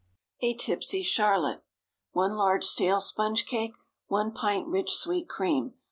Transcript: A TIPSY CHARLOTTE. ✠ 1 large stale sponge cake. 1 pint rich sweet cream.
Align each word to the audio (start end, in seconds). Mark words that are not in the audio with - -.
A 0.41 0.55
TIPSY 0.55 1.03
CHARLOTTE. 1.03 1.59
✠ 1.59 1.61
1 2.13 2.31
large 2.31 2.65
stale 2.65 3.01
sponge 3.01 3.45
cake. 3.45 3.75
1 4.07 4.31
pint 4.31 4.67
rich 4.67 4.93
sweet 4.95 5.29
cream. 5.29 5.75